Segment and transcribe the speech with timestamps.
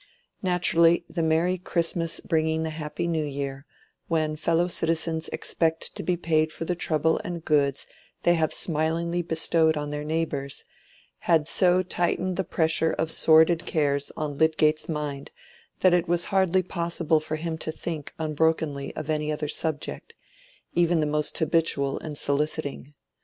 [0.41, 3.67] Naturally, the merry Christmas bringing the happy New Year,
[4.07, 7.85] when fellow citizens expect to be paid for the trouble and goods
[8.23, 10.65] they have smilingly bestowed on their neighbors,
[11.29, 15.29] had so tightened the pressure of sordid cares on Lydgate's mind
[15.81, 20.15] that it was hardly possible for him to think unbrokenly of any other subject,
[20.73, 22.95] even the most habitual and soliciting.